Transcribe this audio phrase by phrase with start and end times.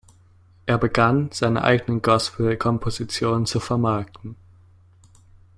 [0.65, 4.35] Er begann, seine eigenen Gospel-Kompositionen zu vermarkten.